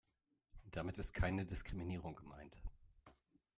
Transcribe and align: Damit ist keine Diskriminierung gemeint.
Damit 0.71 0.97
ist 0.97 1.13
keine 1.13 1.45
Diskriminierung 1.45 2.15
gemeint. 2.15 2.57